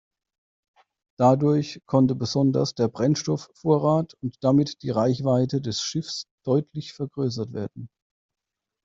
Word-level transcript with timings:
Dadurch 1.19 1.79
konnte 1.85 2.15
besonders 2.15 2.73
der 2.73 2.87
Brennstoffvorrat 2.87 4.15
und 4.23 4.35
damit 4.41 4.81
die 4.81 4.89
Reichweite 4.89 5.61
des 5.61 5.83
Schiffs 5.83 6.25
deutlich 6.43 6.93
vergrößert 6.93 7.53
werden. 7.53 7.87